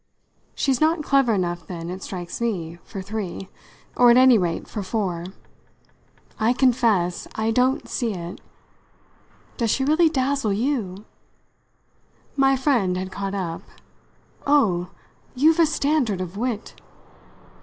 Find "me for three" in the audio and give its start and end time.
2.41-3.49